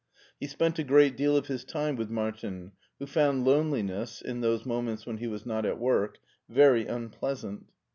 [0.39, 4.65] He spent a great deal of his time with Martin, who found loneliness, in those
[4.65, 6.17] moments when he was not at work,
[6.49, 7.67] very unpleasant.